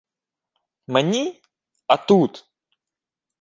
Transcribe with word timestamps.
—Мені? 0.87 1.41
А 1.87 1.97
тут? 1.97 2.49